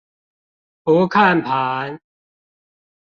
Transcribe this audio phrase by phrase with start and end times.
[0.81, 2.01] 不看盤